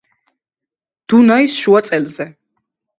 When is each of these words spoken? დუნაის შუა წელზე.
დუნაის 1.15 1.59
შუა 1.61 1.85
წელზე. 1.93 2.31